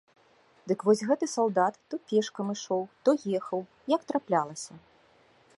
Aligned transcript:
Дык 0.71 0.79
вось 0.87 1.03
гэты 1.09 1.25
салдат 1.35 1.73
то 1.93 2.01
пешкам 2.13 2.47
ішоў, 2.57 2.81
то 3.05 3.09
ехаў, 3.37 3.59
як 3.97 4.01
траплялася. 4.13 4.73